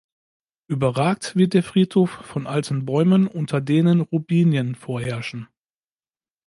Überragt 0.67 1.35
wird 1.35 1.53
der 1.53 1.61
Friedhof 1.61 2.09
von 2.09 2.47
alten 2.47 2.85
Bäumen, 2.87 3.27
unter 3.27 3.61
denen 3.61 4.01
Robinien 4.01 4.73
vorherrschen. 4.73 5.47